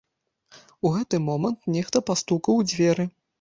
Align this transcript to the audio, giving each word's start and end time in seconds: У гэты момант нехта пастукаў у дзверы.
У 0.87 0.91
гэты 0.95 1.19
момант 1.27 1.69
нехта 1.77 2.03
пастукаў 2.09 2.59
у 2.63 2.65
дзверы. 2.73 3.07